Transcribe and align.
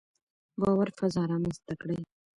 باور 0.61 0.87
فضا 0.97 1.23
رامنځته 1.31 1.73
کړئ. 1.81 1.99